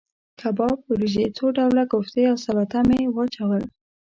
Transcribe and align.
کباب، 0.39 0.77
وریجې، 0.91 1.25
څو 1.37 1.45
ډوله 1.57 1.83
کوفتې 1.91 2.23
او 2.31 2.37
سلاته 2.45 2.79
مې 2.87 2.99
واچول. 3.15 3.63